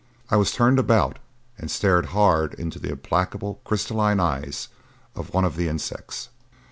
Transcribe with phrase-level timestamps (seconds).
[0.31, 1.19] I was turned about
[1.59, 4.67] and stared hard into the implacable crystalline eyes
[5.15, 6.29] of one of the insects.